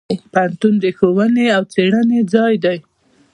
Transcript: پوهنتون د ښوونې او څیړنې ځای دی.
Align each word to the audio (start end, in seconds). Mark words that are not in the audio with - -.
پوهنتون 0.33 0.73
د 0.83 0.85
ښوونې 0.97 1.45
او 1.55 1.63
څیړنې 1.73 2.19
ځای 2.33 2.53
دی. 2.63 2.77